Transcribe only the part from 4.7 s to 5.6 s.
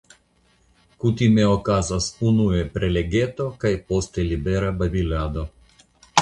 babilado.